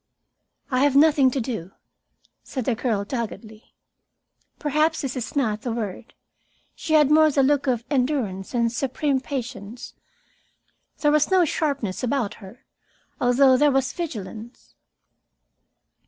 "I 0.71 0.79
have 0.79 0.95
nothing 0.95 1.29
to 1.29 1.39
do," 1.39 1.73
said 2.41 2.65
the 2.65 2.73
girl 2.73 3.05
doggedly. 3.05 3.75
Perhaps 4.57 5.01
this 5.01 5.15
is 5.15 5.35
not 5.35 5.61
the 5.61 5.71
word. 5.71 6.15
She 6.73 6.95
had 6.95 7.11
more 7.11 7.29
the 7.29 7.43
look 7.43 7.67
of 7.67 7.85
endurance 7.87 8.55
and 8.55 8.71
supreme 8.71 9.19
patience. 9.19 9.93
There 11.01 11.11
was 11.11 11.29
no 11.29 11.45
sharpness 11.45 12.01
about 12.01 12.33
her, 12.41 12.65
although 13.19 13.55
there 13.57 13.69
was 13.69 13.93
vigilance. 13.93 14.73